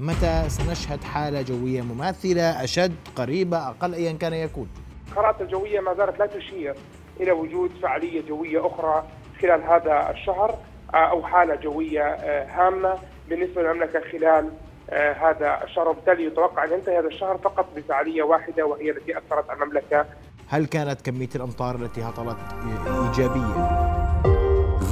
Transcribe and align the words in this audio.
متى 0.00 0.44
سنشهد 0.48 1.04
حالة 1.04 1.42
جوية 1.42 1.82
مماثلة 1.82 2.64
أشد 2.64 2.94
قريبة 3.16 3.68
أقل 3.68 3.94
أيا 3.94 4.12
كان 4.12 4.32
يكون؟ 4.32 4.68
الخرائط 5.08 5.40
الجوية 5.40 5.80
ما 5.80 5.94
زالت 5.94 6.18
لا 6.18 6.26
تشير 6.26 6.74
إلى 7.20 7.32
وجود 7.32 7.70
فعالية 7.82 8.28
جوية 8.28 8.66
أخرى 8.66 9.04
خلال 9.42 9.62
هذا 9.62 10.10
الشهر 10.10 10.58
أو 10.94 11.22
حالة 11.22 11.54
جوية 11.54 12.14
هامة 12.44 12.94
بالنسبة 13.28 13.62
للمملكة 13.62 14.00
خلال 14.12 14.50
هذا 14.92 15.64
الشهر. 15.64 15.88
وبالتالي 15.88 16.24
يتوقع 16.24 16.64
أن 16.64 16.72
ينتهي 16.72 16.98
هذا 16.98 17.06
الشهر 17.06 17.38
فقط 17.38 17.66
بفعالية 17.76 18.22
واحدة 18.22 18.66
وهي 18.66 18.90
التي 18.90 19.18
أثرت 19.18 19.50
على 19.50 19.62
المملكة. 19.62 20.06
هل 20.48 20.66
كانت 20.66 21.00
كمية 21.00 21.28
الأمطار 21.34 21.74
التي 21.74 22.02
هطلت 22.02 22.38
إيجابية؟ 22.86 23.68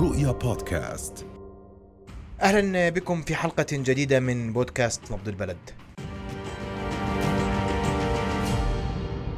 رؤيا 0.00 0.32
بودكاست. 0.32 1.26
أهلا 2.42 2.88
بكم 2.88 3.22
في 3.22 3.34
حلقة 3.34 3.66
جديدة 3.72 4.20
من 4.20 4.52
بودكاست 4.52 5.12
نبض 5.12 5.28
البلد. 5.28 5.56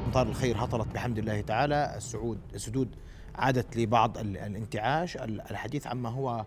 امطار 0.07 0.27
الخير 0.27 0.57
هطلت 0.57 0.89
بحمد 0.95 1.19
الله 1.19 1.41
تعالى، 1.41 1.93
السعود 1.97 2.41
السدود 2.55 2.97
عادت 3.35 3.77
لبعض 3.77 4.19
الانتعاش، 4.19 5.17
الحديث 5.17 5.87
عما 5.87 6.09
هو 6.09 6.45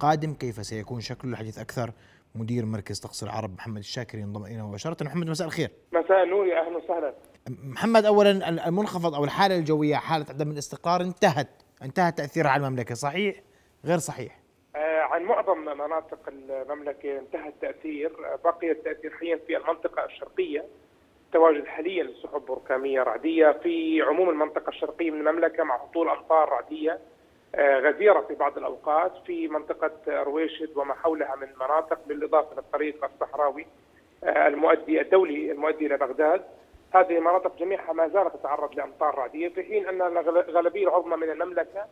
قادم 0.00 0.34
كيف 0.34 0.66
سيكون 0.66 1.00
شكله؟ 1.00 1.30
الحديث 1.30 1.58
أكثر. 1.58 1.92
مدير 2.34 2.66
مركز 2.66 3.00
طقس 3.00 3.22
العرب 3.22 3.54
محمد 3.54 3.78
الشاكر 3.78 4.18
ينضم 4.18 4.44
إلينا 4.44 4.64
مباشرة. 4.64 5.04
محمد 5.04 5.30
مساء 5.30 5.46
الخير. 5.46 5.70
مساء 5.92 6.24
النور 6.24 6.46
يا 6.46 6.60
أهلا 6.60 6.76
وسهلا. 6.76 7.14
محمد 7.48 8.04
اولا 8.04 8.48
المنخفض 8.68 9.14
أو 9.14 9.24
الحالة 9.24 9.56
الجوية 9.56 9.96
حالة 9.96 10.26
عدم 10.28 10.50
الاستقرار 10.50 11.00
انتهت. 11.00 11.48
انتهى 11.82 12.12
تأثيرها 12.12 12.50
على 12.50 12.66
المملكة 12.66 12.94
صحيح؟ 12.94 13.42
غير 13.84 13.98
صحيح. 13.98 14.43
عن 15.14 15.22
معظم 15.22 15.58
مناطق 15.58 16.18
المملكة 16.28 17.18
انتهى 17.18 17.48
التأثير 17.48 18.12
بقي 18.44 18.70
التأثير 18.70 19.10
حاليا 19.10 19.36
في 19.36 19.56
المنطقة 19.56 20.04
الشرقية 20.04 20.64
تواجد 21.32 21.66
حاليا 21.66 22.04
لسحب 22.04 22.40
بركانية 22.40 23.02
رعدية 23.02 23.50
في 23.62 24.02
عموم 24.02 24.28
المنطقة 24.28 24.68
الشرقية 24.68 25.10
من 25.10 25.26
المملكة 25.26 25.64
مع 25.64 25.76
هطول 25.76 26.08
أمطار 26.08 26.48
رعدية 26.48 26.98
آه، 27.54 27.78
غزيرة 27.80 28.20
في 28.20 28.34
بعض 28.34 28.58
الأوقات 28.58 29.12
في 29.26 29.48
منطقة 29.48 30.22
رويشد 30.22 30.76
وما 30.76 30.94
حولها 30.94 31.36
من 31.36 31.48
مناطق 31.56 31.98
بالإضافة 32.06 32.56
للطريق 32.56 33.04
الصحراوي 33.04 33.66
آه، 34.24 34.48
المؤدي 34.48 35.00
الدولي 35.00 35.52
المؤدي 35.52 35.86
إلى 35.86 35.96
بغداد. 35.96 36.44
هذه 36.94 37.18
المناطق 37.18 37.58
جميعها 37.58 37.92
ما 37.92 38.08
زالت 38.08 38.36
تتعرض 38.36 38.74
لأمطار 38.74 39.14
رعدية 39.18 39.48
في 39.48 39.62
حين 39.62 39.88
أن 39.88 40.02
الغالبية 40.02 40.88
العظمى 40.88 41.16
من 41.16 41.30
المملكة 41.30 41.86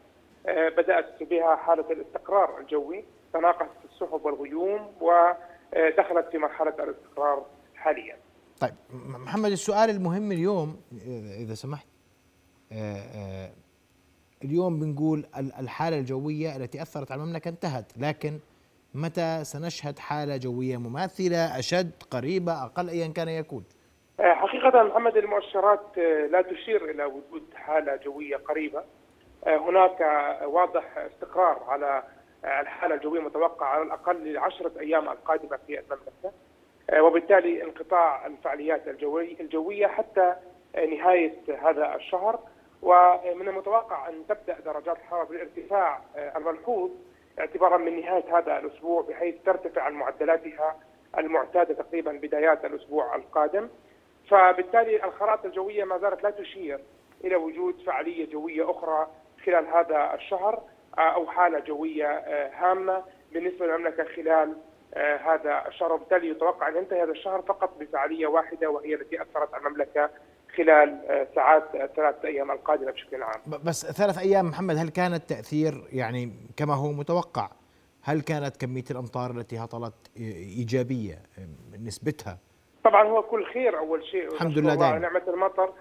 بدأت 0.47 1.23
بها 1.23 1.57
حالة 1.57 1.93
الاستقرار 1.93 2.61
الجوي 2.61 3.05
تناقصت 3.33 3.85
السحب 3.93 4.25
والغيوم 4.25 4.93
ودخلت 5.01 6.29
في 6.31 6.39
مرحلة 6.39 6.75
الاستقرار 6.79 7.47
حاليا. 7.75 8.17
طيب 8.61 8.75
محمد 8.93 9.51
السؤال 9.51 9.91
المهم 9.91 10.33
اليوم 10.33 10.81
آه، 11.09 11.43
إذا 11.43 11.55
سمحت 11.55 11.87
آه، 12.73 13.51
اليوم 14.45 14.81
بنقول 14.81 15.25
الحالة 15.37 15.99
الجوية 15.99 16.57
التي 16.57 16.83
أثرت 16.83 17.13
على 17.13 17.23
المملكة 17.23 17.49
انتهت 17.49 17.93
لكن 17.99 18.39
متى 18.95 19.45
سنشهد 19.45 19.99
حالة 19.99 20.37
جوية 20.37 20.77
مماثلة 20.77 21.59
أشد 21.59 21.91
قريبة 22.11 22.65
أقل 22.65 22.89
أيا 22.89 23.09
كان 23.09 23.29
يكون؟ 23.29 23.65
حقيقة 24.21 24.83
محمد 24.83 25.17
المؤشرات 25.17 25.99
لا 26.31 26.43
تشير 26.43 26.91
إلى 26.91 27.05
وجود 27.05 27.43
حالة 27.55 27.97
جوية 27.97 28.37
قريبة. 28.37 28.85
هناك 29.47 30.01
واضح 30.45 30.99
استقرار 30.99 31.63
على 31.69 32.03
الحالة 32.45 32.95
الجوية 32.95 33.21
المتوقعة 33.21 33.69
على 33.69 33.83
الأقل 33.83 34.17
للعشره 34.17 34.73
أيام 34.81 35.09
القادمة 35.09 35.59
في 35.67 35.79
المملكة. 35.81 36.33
وبالتالي 37.01 37.63
انقطاع 37.65 38.27
الفعاليات 38.27 38.89
الجوية 39.41 39.87
حتى 39.87 40.35
نهاية 40.75 41.35
هذا 41.63 41.95
الشهر. 41.95 42.39
ومن 42.83 43.49
المتوقع 43.49 44.09
أن 44.09 44.27
تبدأ 44.29 44.61
درجات 44.61 44.97
الحرارة 44.97 45.25
بالارتفاع 45.25 46.01
الملحوظ 46.37 46.91
اعتبارا 47.39 47.77
من 47.77 48.01
نهاية 48.01 48.39
هذا 48.39 48.59
الأسبوع 48.59 49.03
بحيث 49.03 49.35
ترتفع 49.45 49.83
عن 49.83 49.93
معدلاتها 49.93 50.77
المعتادة 51.19 51.75
تقريبا 51.75 52.13
بدايات 52.13 52.65
الأسبوع 52.65 53.17
القادم. 53.17 53.69
فبالتالي 54.31 55.05
الخرائط 55.05 55.45
الجوية 55.45 55.85
ما 55.85 55.99
زالت 55.99 56.23
لا 56.23 56.31
تشير 56.31 56.81
إلى 57.25 57.37
وجود 57.37 57.83
فعالية 57.87 58.31
جوية 58.31 58.71
أخرى 58.71 59.07
خلال 59.47 59.67
هذا 59.67 60.15
الشهر 60.15 60.63
آه، 60.99 61.15
أو 61.15 61.27
حالة 61.27 61.59
جوية 61.59 62.07
آه، 62.07 62.51
هامة 62.55 63.03
بالنسبة 63.33 63.67
للمملكة 63.67 64.05
خلال 64.17 64.57
آه، 64.95 65.17
هذا 65.17 65.69
الشهر. 65.69 65.93
وبالتالي 65.93 66.29
يتوقع 66.29 66.69
أن 66.69 66.77
ينتهي 66.77 67.03
هذا 67.03 67.11
الشهر 67.11 67.43
فقط 67.43 67.79
بفعالية 67.81 68.27
واحدة 68.27 68.71
وهي 68.71 68.95
التي 68.95 69.23
أثرت 69.23 69.55
على 69.55 69.67
المملكة 69.67 70.11
خلال 70.57 70.99
ساعات 71.35 71.65
ثلاثة 71.97 72.29
أيام 72.29 72.51
القادمة 72.51 72.91
بشكل 72.91 73.23
عام. 73.23 73.41
بس 73.65 73.87
ثلاث 73.87 74.19
أيام 74.19 74.47
محمد 74.47 74.77
هل 74.77 74.89
كان 74.89 75.15
التأثير 75.15 75.85
يعني 75.93 76.33
كما 76.57 76.75
هو 76.75 76.93
متوقع 76.93 77.49
هل 78.03 78.21
كانت 78.21 78.57
كمية 78.57 78.85
الأمطار 78.91 79.31
التي 79.31 79.59
هطلت 79.59 79.95
إيجابية 80.59 81.19
نسبتها؟ 81.85 82.39
طبعا 82.85 83.09
هو 83.09 83.23
كل 83.23 83.45
خير 83.45 83.79
أول 83.79 84.05
شيء. 84.05 84.35
الحمد 84.35 84.59
لله 84.59 84.75
دائما. 84.75 84.99
نعمة 84.99 85.23
المطر. 85.29 85.73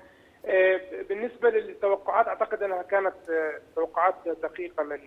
بالنسبة 1.10 1.50
للتوقعات 1.50 2.28
أعتقد 2.28 2.64
أنها 2.64 2.82
كانت 2.82 3.30
آه، 3.30 3.54
توقعات 3.76 4.16
دقيقة 4.26 4.84
من 4.84 5.00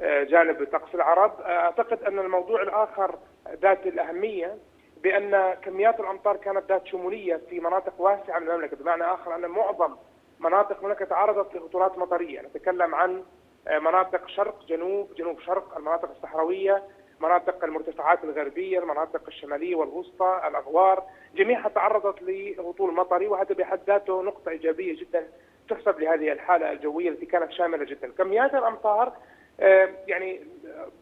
آه، 0.00 0.22
جانب 0.24 0.64
طقس 0.72 0.94
العرب 0.94 1.40
أعتقد 1.40 2.02
أن 2.02 2.18
الموضوع 2.18 2.62
الآخر 2.62 3.18
ذات 3.62 3.86
الأهمية 3.86 4.58
بأن 5.02 5.54
كميات 5.54 6.00
الأمطار 6.00 6.36
كانت 6.36 6.68
ذات 6.68 6.86
شمولية 6.86 7.40
في 7.50 7.60
مناطق 7.60 8.00
واسعة 8.00 8.38
من 8.38 8.50
المملكة. 8.50 8.76
بمعنى 8.76 9.04
آخر 9.04 9.34
أن 9.34 9.46
معظم 9.46 9.96
مناطق 10.38 10.78
المملكه 10.78 11.04
تعرضت 11.04 11.54
لهطولات 11.54 11.98
مطرية. 11.98 12.40
نتكلم 12.40 12.94
عن 12.94 13.22
مناطق 13.70 14.28
شرق 14.28 14.64
جنوب 14.66 15.14
جنوب 15.14 15.40
شرق 15.40 15.76
المناطق 15.76 16.10
الصحراوية 16.10 16.82
مناطق 17.24 17.64
المرتفعات 17.64 18.24
الغربية، 18.24 18.78
المناطق 18.78 19.22
الشمالية 19.28 19.74
والوسطى، 19.74 20.40
الاغوار، 20.48 21.02
جميعها 21.34 21.68
تعرضت 21.68 22.22
لهطول 22.22 22.94
مطري 22.94 23.26
وهذا 23.26 23.54
بحد 23.54 23.80
ذاته 23.86 24.22
نقطة 24.22 24.50
إيجابية 24.50 25.00
جدا 25.00 25.26
تحسب 25.68 26.00
لهذه 26.00 26.32
الحالة 26.32 26.72
الجوية 26.72 27.08
التي 27.08 27.26
كانت 27.26 27.52
شاملة 27.52 27.84
جدا، 27.84 28.12
كميات 28.18 28.54
الأمطار 28.54 29.12
آه، 29.60 29.88
يعني 30.06 30.40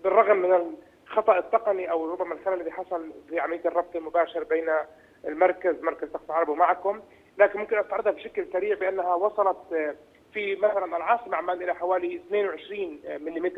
بالرغم 0.04 0.36
من 0.36 0.76
الخطأ 1.06 1.38
التقني 1.38 1.90
أو 1.90 2.12
ربما 2.12 2.34
الخلل 2.34 2.54
الذي 2.54 2.70
حصل 2.70 3.10
في 3.28 3.40
عملية 3.40 3.64
الربط 3.64 3.96
المباشر 3.96 4.44
بين 4.44 4.70
المركز 5.24 5.82
مركز 5.82 6.08
طقس 6.08 6.30
العرب 6.30 6.48
ومعكم، 6.48 7.00
لكن 7.38 7.58
ممكن 7.58 7.78
أستعرضها 7.78 8.12
بشكل 8.12 8.46
سريع 8.52 8.74
بأنها 8.74 9.14
وصلت 9.14 9.72
آه، 9.72 9.94
في 10.32 10.56
مثلا 10.56 10.96
العاصمة 10.96 11.36
عمان 11.36 11.62
إلى 11.62 11.74
حوالي 11.74 12.16
22 12.16 13.00
ملم 13.06 13.52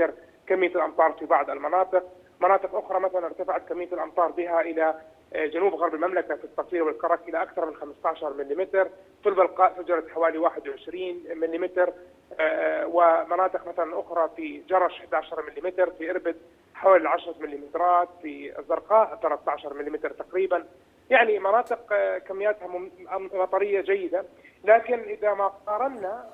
كمية 0.47 0.69
الأمطار 0.69 1.13
في 1.13 1.27
بعض 1.27 1.51
المناطق، 1.51 2.03
مناطق 2.45 2.75
أخرى 2.75 3.01
مثلا 3.01 3.27
ارتفعت 3.27 3.69
كمية 3.69 3.89
الأمطار 3.93 4.31
بها 4.31 4.61
إلى 4.61 4.95
آه، 5.35 5.47
جنوب 5.47 5.75
غرب 5.75 5.95
المملكة 5.95 6.35
في 6.35 6.45
الصفير 6.45 6.83
والكرك 6.83 7.29
إلى 7.29 7.43
أكثر 7.43 7.67
من 7.67 7.77
15 7.77 8.33
ملم، 8.33 8.67
في 9.23 9.29
البلقاء 9.29 9.75
سجلت 9.83 10.09
حوالي 10.11 10.39
21 10.39 11.25
ملم 11.35 11.71
آه، 12.41 12.87
ومناطق 12.87 13.69
مثلا 13.69 14.01
أخرى 14.01 14.31
في 14.37 14.63
جرش 14.69 15.01
11 15.01 15.43
ملم، 15.43 15.71
في 15.99 16.11
إربد 16.11 16.37
حوالي 16.75 17.09
10 17.09 17.35
ملم، 17.41 17.61
في 18.23 18.59
الزرقاء 18.59 19.19
13 19.23 19.75
ملم 19.75 19.97
تقريبا، 19.97 20.65
يعني 21.11 21.39
مناطق 21.39 21.93
آه، 21.93 22.19
كمياتها 22.19 22.69
مطريه 23.35 23.81
جيدة، 23.81 24.25
لكن 24.65 24.99
إذا 25.01 25.35
ما 25.35 25.47
قارنا 25.47 26.25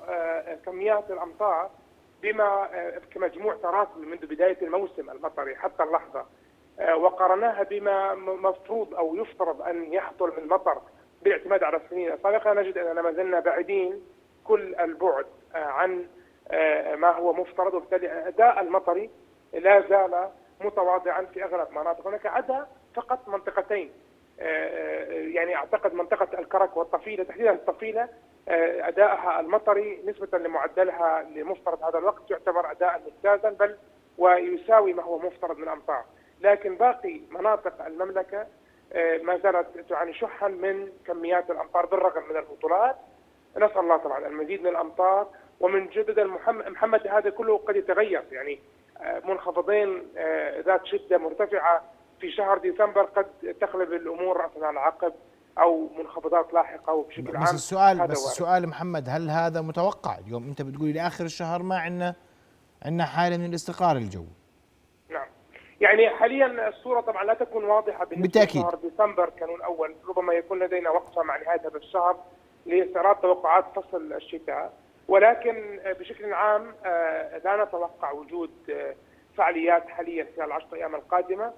كميات 0.65 1.11
الأمطار 1.11 1.69
بما 2.21 2.69
آه، 2.73 3.01
كمجموع 3.13 3.55
تراكمي 3.55 4.05
منذ 4.05 4.25
بداية 4.25 4.57
الموسم 4.61 5.09
المطري 5.09 5.55
حتى 5.55 5.83
اللحظة. 5.83 6.25
آه، 6.79 6.95
وقارناها 6.95 7.63
بما 7.63 8.15
مفروض 8.15 8.95
أو 8.95 9.15
يفترض 9.15 9.61
أن 9.61 9.93
يحصل 9.93 10.33
من 10.41 10.47
مطر 10.47 10.81
بالاعتماد 11.23 11.63
على 11.63 11.77
السنين 11.77 12.11
السابقة. 12.11 12.53
نجد 12.53 12.77
أننا 12.77 13.01
ما 13.01 13.11
زلنا 13.11 13.39
بعيدين 13.39 14.01
كل 14.43 14.75
البعد 14.75 15.25
آه، 15.55 15.57
عن 15.57 16.07
ما 16.95 17.11
هو 17.11 17.33
مفترض. 17.33 17.73
وبالتالي 17.73 18.11
الاداء 18.19 18.61
المطري 18.61 19.09
لا 19.53 19.81
زال 19.89 20.29
متواضعا 20.61 21.25
في 21.25 21.43
أغلب 21.43 21.71
مناطق. 21.71 22.07
هناك 22.07 22.25
عدا 22.25 22.67
فقط 22.95 23.27
منطقتين 23.27 23.91
يعني 25.11 25.55
أعتقد 25.55 25.93
منطقة 25.93 26.39
الكرك 26.39 26.77
والطفيلة 26.77 27.23
تحديدا 27.23 27.51
الطفيلة 27.51 28.01
آه، 28.01 28.09
أدائها 28.47 29.39
المطري 29.39 30.01
نسبة 30.05 30.37
لمعدلها 30.37 31.23
لمفترض 31.35 31.83
هذا 31.83 31.97
الوقت 31.97 32.31
يعتبر 32.31 32.71
أداء 32.71 33.01
ممتازا 33.05 33.49
بل 33.49 33.77
ويساوي 34.17 34.93
ما 34.93 35.03
هو 35.03 35.19
مفترض 35.19 35.57
من 35.57 35.67
أمطار، 35.67 36.03
لكن 36.41 36.75
باقي 36.75 37.21
مناطق 37.29 37.85
المملكة 37.85 38.47
آه، 38.93 39.17
ما 39.17 39.37
زالت 39.37 39.79
تعاني 39.89 40.13
شحا 40.13 40.47
من 40.47 40.91
كميات 41.07 41.51
الأمطار 41.51 41.85
بالرغم 41.85 42.23
من 42.29 42.37
الهطولات 42.37 42.95
نسأل 43.57 43.79
الله 43.79 43.97
طبعا 43.97 44.27
المزيد 44.27 44.61
من 44.61 44.67
الأمطار 44.69 45.27
ومن 45.59 45.87
جدد 45.87 46.19
محمد 46.45 47.07
هذا 47.07 47.29
كله 47.29 47.57
قد 47.57 47.75
يتغير. 47.75 48.23
يعني 48.31 48.59
آه، 49.01 49.21
منخفضين 49.25 50.07
ذات 50.65 50.85
شدة 50.85 51.17
مرتفعة. 51.17 51.83
في 52.21 52.31
شهر 52.31 52.57
ديسمبر 52.57 53.01
قد 53.01 53.55
تقلب 53.61 53.93
الأمور 53.93 54.37
راسا 54.37 54.65
على 54.65 54.79
عقب 54.79 55.13
أو 55.59 55.89
منخفضات 55.97 56.53
لاحقة 56.53 56.93
وبشكل 56.93 57.35
عام 57.37 57.43
بس 57.43 57.53
السؤال 57.53 57.95
بس 57.95 58.01
وارد. 58.01 58.11
السؤال 58.11 58.67
محمد 58.69 59.09
هل 59.09 59.29
هذا 59.29 59.61
متوقع؟ 59.61 60.17
اليوم 60.17 60.43
أنت 60.47 60.61
بتقولي 60.61 60.93
لاخر 60.93 61.25
الشهر 61.25 61.63
ما 61.63 61.79
عندنا 61.79 62.15
عندنا 62.85 63.05
حالة 63.05 63.37
من 63.37 63.45
الاستقرار 63.45 63.95
الجوي. 63.97 64.27
نعم. 65.09 65.27
يعني 65.81 66.09
حاليا 66.09 66.69
الصورة 66.69 67.01
طبعا 67.01 67.23
لا 67.23 67.33
تكون 67.33 67.63
واضحة 67.63 68.05
بالنسبة 68.05 68.21
بالتأكيد. 68.21 68.61
لشهر 68.61 68.75
ديسمبر 68.75 69.29
كانون 69.29 69.55
الأول. 69.55 69.95
ربما 70.09 70.33
يكون 70.33 70.59
لدينا 70.59 70.89
وقفه 70.89 71.23
مع 71.23 71.37
نهاية 71.37 71.61
هذا 71.61 71.77
الشهر 71.77 72.17
لاستعراض 72.65 73.15
توقعات 73.15 73.65
فصل 73.75 74.13
الشتاء. 74.13 74.73
ولكن 75.07 75.79
بشكل 75.99 76.33
عام 76.33 76.75
آه، 76.85 77.37
لا 77.37 77.63
نتوقع 77.63 78.11
وجود 78.11 78.51
آه، 78.69 78.95
فعاليات 79.37 79.89
حاليا 79.89 80.27
خلال 80.35 80.47
العشر 80.47 80.67
أيام 80.75 80.95
القادمة. 80.95 81.53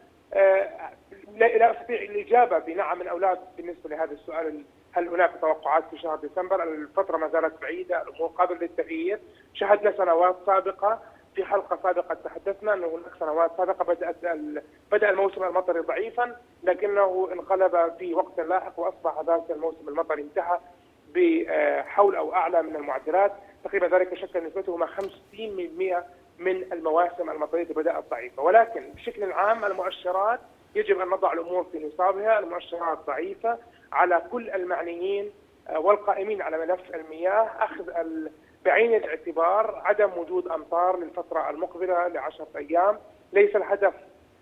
لا 1.35 1.71
أستطيع 1.71 2.01
الإجابة 2.01 2.59
بنعم 2.59 2.99
من 2.99 3.07
أولاد 3.07 3.39
بالنسبة 3.57 3.89
لهذا 3.89 4.11
السؤال. 4.11 4.63
هل 4.91 5.07
هناك 5.07 5.31
توقعات 5.41 5.83
في 5.91 5.97
شهر 5.97 6.15
ديسمبر؟ 6.15 6.63
الفترة 6.63 7.17
ما 7.17 7.27
زالت 7.27 7.61
بعيدة، 7.61 8.01
الأمور 8.01 8.29
قابلة 8.29 8.59
للتغيير، 8.59 9.19
شهدنا 9.53 9.97
سنوات 9.97 10.35
سابقة. 10.45 10.99
في 11.35 11.45
حلقة 11.45 11.79
سابقة 11.83 12.13
تحدثنا 12.13 12.73
انه 12.73 12.87
هناك 12.87 13.19
سنوات 13.19 13.51
سابقة 13.57 13.85
بدأت 13.85 14.15
بدأ 14.91 15.09
الموسم 15.09 15.43
المطري 15.43 15.79
ضعيفا 15.79 16.35
لكنه 16.63 17.29
انقلب 17.33 17.93
في 17.99 18.13
وقت 18.13 18.39
لاحق 18.39 18.79
وأصبح 18.79 19.21
ذلك 19.21 19.51
الموسم 19.51 19.89
المطري 19.89 20.21
انتهى 20.21 20.59
بحول 21.15 22.15
أو 22.15 22.33
أعلى 22.33 22.61
من 22.61 22.75
المعدلات، 22.75 23.31
تقريبا 23.63 23.87
ذلك 23.87 24.13
شكل 24.13 24.43
نسبته 24.43 24.85
50% 24.85 26.03
من 26.37 26.73
المواسم 26.73 27.29
المطرية 27.29 27.61
التي 27.61 27.73
بدات 27.73 28.09
ضعيفه، 28.09 28.43
ولكن 28.43 28.89
بشكل 28.95 29.31
عام 29.31 29.65
المؤشرات 29.65 30.39
يجب 30.75 30.99
أن 30.99 31.07
نضع 31.07 31.33
الأمور 31.33 31.63
في 31.71 31.87
نصابها، 31.87 32.39
المؤشرات 32.39 32.97
ضعيفة 33.07 33.57
على 33.91 34.21
كل 34.31 34.49
المعنيين 34.49 35.31
آه، 35.67 35.79
والقائمين 35.79 36.41
على 36.41 36.57
ملف 36.57 36.95
المياه. 36.95 37.49
أخذ 37.59 37.91
بعين 38.65 38.95
الاعتبار 38.95 39.81
عدم 39.85 40.17
وجود 40.17 40.47
أمطار 40.47 40.97
للفترة 40.97 41.49
المقبلة 41.49 42.07
لعشره 42.07 42.47
أيام، 42.55 42.99
ليس 43.33 43.55
الهدف 43.55 43.93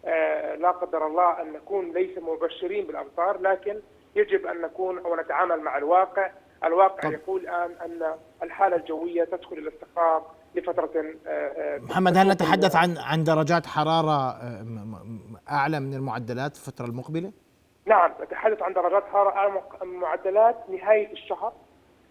آه، 0.06 0.56
لا 0.56 0.72
قدر 0.72 1.08
الله 1.08 1.42
أن 1.42 1.54
نكون 1.54 1.92
ليس 1.92 2.18
مبشرين 2.18 2.88
بالأمطار 2.88 3.42
لكن 3.42 3.82
يجب 4.16 4.48
أن 4.48 4.62
نكون 4.62 4.98
أو 4.98 5.16
نتعامل 5.16 5.60
مع 5.60 5.78
الواقع، 5.78 6.32
الواقع. 6.64 7.10
يقول 7.10 7.42
الآن 7.42 7.76
أن 7.86 8.16
الحالة 8.44 8.76
الجوية 8.76 9.24
تدخل 9.24 9.58
إلى 9.58 9.70
استقرار 9.70 10.32
لفترة 10.56 10.90
آه، 11.28 11.78
محمد 11.78 12.18
هل 12.18 12.28
نتحدث 12.30 12.76
عن 12.76 12.98
عن 12.98 13.24
درجات 13.24 13.66
حرارة 13.66 14.38
أعلى 15.52 15.80
من 15.80 15.94
المعدلات 15.94 16.58
في 16.58 16.68
الفترة 16.68 16.86
المقبلة؟ 16.86 17.32
نعم 17.86 18.12
نتحدث 18.22 18.62
عن 18.62 18.74
درجات 18.74 19.04
حرارة 19.04 19.30
أعلى 19.30 19.62
من 19.84 20.00
معدلات 20.00 20.56
نهاية 20.70 21.12
الشهر 21.12 21.54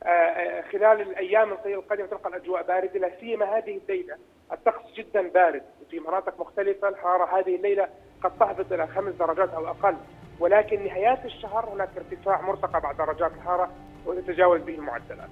آه، 0.02 0.06
آه، 0.06 0.62
خلال 0.72 1.00
الأيام 1.00 1.52
القادمة 1.66 2.06
تبقى 2.06 2.28
الأجواء 2.28 2.62
باردة 2.62 3.00
لا 3.00 3.10
سيما 3.20 3.58
هذه 3.58 3.80
الليلة 3.82 4.16
الطقس 4.52 4.92
جدا 4.96 5.28
بارد 5.28 5.62
في 5.90 6.00
مناطق 6.00 6.40
مختلفة 6.40 6.88
الحرارة 6.88 7.38
هذه 7.38 7.56
الليلة 7.56 7.88
قد 8.22 8.30
تهبط 8.40 8.72
إلى 8.72 8.86
خمس 8.86 9.14
درجات 9.14 9.48
أو 9.48 9.68
أقل 9.68 9.96
ولكن 10.40 10.84
نهايات 10.84 11.24
الشهر 11.24 11.68
هناك 11.74 11.88
ارتفاع 11.96 12.40
مرتقى 12.40 12.80
بعد 12.80 12.96
درجات 12.96 13.32
الحرارة 13.32 13.70
وتتجاوز 14.06 14.60
به 14.60 14.74
المعدلات. 14.74 15.28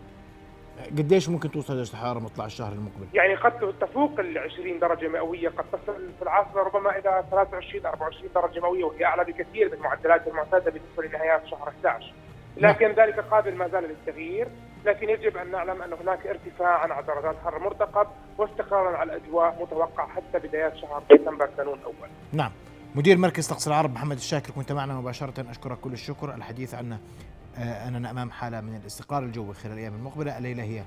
قديش 0.98 1.28
ممكن 1.28 1.50
توصل 1.50 1.76
درجه 1.76 1.90
الحراره 1.90 2.18
مطلع 2.18 2.44
الشهر 2.44 2.72
المقبل؟ 2.72 3.06
يعني 3.14 3.34
قد 3.34 3.74
تفوق 3.80 4.20
ال 4.20 4.38
20 4.38 4.78
درجة 4.78 5.08
مئوية، 5.08 5.48
قد 5.48 5.64
تصل 5.72 5.94
في 6.18 6.22
العاصمه 6.22 6.62
ربما 6.62 6.98
إلى 6.98 7.24
23 7.30 7.86
24 7.86 8.30
درجة 8.34 8.60
مئوية 8.60 8.84
وهي 8.84 9.04
أعلى 9.04 9.24
بكثير 9.24 9.68
من 9.68 9.74
المعدلات 9.74 10.28
المعتادة 10.28 10.70
بالنسبة 10.70 11.02
لنهايات 11.02 11.46
شهر 11.46 11.68
11. 11.68 12.12
لكن 12.56 12.86
نعم. 12.86 12.96
ذلك 12.96 13.20
قابل 13.20 13.54
ما 13.54 13.68
زال 13.68 13.84
للتغيير، 13.84 14.48
لكن 14.84 15.08
يجب 15.08 15.36
أن 15.36 15.50
نعلم 15.50 15.82
أن 15.82 15.92
هناك 15.92 16.26
ارتفاعا 16.26 16.92
على 16.92 17.06
درجات 17.06 17.34
الحراره 17.34 17.58
مرتقب 17.58 18.06
واستقرارا 18.38 18.96
على 18.96 19.16
الأجواء 19.16 19.62
متوقع 19.62 20.06
حتى 20.06 20.48
بدايات 20.48 20.76
شهر 20.76 21.02
ديسمبر 21.10 21.48
كانون 21.56 21.78
الأول. 21.78 22.08
نعم. 22.32 22.50
مدير 22.94 23.18
مركز 23.18 23.46
طقس 23.46 23.68
العرب 23.68 23.94
محمد 23.94 24.16
الشاكر 24.16 24.50
كنت 24.52 24.72
معنا 24.72 24.94
مباشرة 24.94 25.50
أشكرك 25.50 25.78
كل 25.78 25.92
الشكر 25.92 26.34
الحديث 26.34 26.74
عن 26.74 26.98
آه، 27.58 27.88
اننا 27.88 28.10
امام 28.10 28.30
حالة 28.30 28.60
من 28.60 28.74
الاستقرار 28.76 29.22
الجوي 29.22 29.54
خلال 29.54 29.72
الأيام 29.72 29.94
المقبلة، 29.94 30.38
الليلة 30.38 30.62
هي 30.62 30.84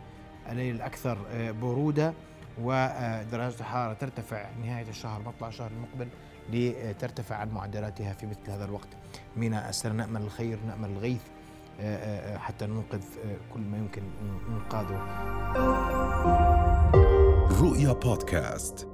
الليل 0.50 0.76
الأكثر 0.76 1.18
آه، 1.32 1.52
برودة 1.52 2.14
ودرجة 2.62 3.60
الحرارة 3.60 3.94
ترتفع 3.94 4.46
نهاية 4.66 4.90
الشهر 4.90 5.22
مطلع 5.22 5.48
الشهر 5.48 5.72
المقبل 5.72 6.08
لترتفع 6.50 7.36
عن 7.36 7.50
معدلاتها 7.50 8.14
في 8.14 8.26
مثل 8.26 8.52
هذا 8.52 8.66
الوقت. 8.66 8.88
من 9.38 9.54
السنة 9.54 9.94
نأمل 9.94 10.22
الخير 10.22 10.60
نأمل 10.68 10.90
الغيث 10.90 11.22
آه، 11.82 12.36
آه، 12.36 12.38
حتى 12.38 12.66
ننقذ 12.66 13.04
كل 13.54 13.60
ما 13.62 13.78
يمكن 13.78 14.02
إنقاذه 14.50 15.02
رؤيا 17.62 17.94
بودكاست. 17.94 18.91